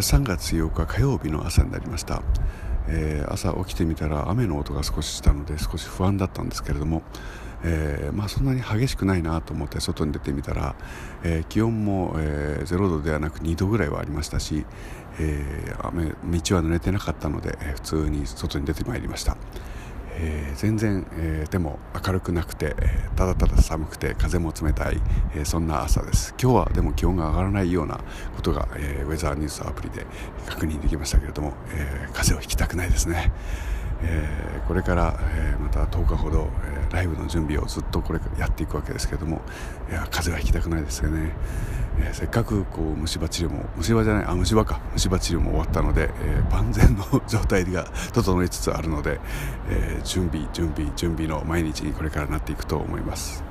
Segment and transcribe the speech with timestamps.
[0.00, 2.22] 3月8日火曜日の朝になりました、
[2.88, 7.02] えー、朝起きてみたら雨の音が少ししたので少し不安だったんですけれども、
[7.62, 10.74] えー、まあ、そんなに激しくないなと思って外に出てみたら、
[11.22, 14.64] えー、気温も、え0度ではなく2度ぐらいはありましたし、
[15.18, 16.12] え雨道
[16.56, 19.36] は濡れてなかったので、普通に外に出てまいりました。
[20.16, 22.74] えー、全然、えー、でも明るくなくて、
[23.16, 25.00] ただただ寒くて風も冷たい、
[25.34, 26.34] えそんな朝です。
[26.40, 28.00] 今日はでも気温が上がらないような
[28.36, 30.06] ことが、えウェザーニュースアプリで
[30.46, 33.32] 確認できましたけれども、え風邪をひきたくないですね、
[34.02, 39.42] えこれから、えまた10日ほど、えライブの準備をずっとこれやっていくわけですけども
[39.88, 41.32] いや風邪はひきたくないですよね
[41.98, 49.20] えー、せっかくこう虫歯治療も虫歯じゃないあ虫歯か虫歯治療も終わったので、えー、万全の状態が整いつつあるので、
[49.68, 53.49] えー、準備準備準備の毎日にこれからなっていくと思います。